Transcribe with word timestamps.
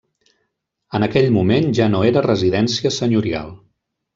En 0.99 1.05
aquell 1.07 1.29
moment 1.35 1.69
ja 1.81 1.89
no 1.91 2.01
era 2.09 2.25
residència 2.29 2.93
senyorial. 2.99 3.57